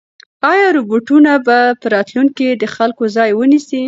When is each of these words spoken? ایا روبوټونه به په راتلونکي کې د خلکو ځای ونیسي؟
ایا 0.51 0.67
روبوټونه 0.77 1.31
به 1.45 1.57
په 1.79 1.87
راتلونکي 1.95 2.35
کې 2.51 2.59
د 2.61 2.63
خلکو 2.75 3.03
ځای 3.15 3.31
ونیسي؟ 3.35 3.79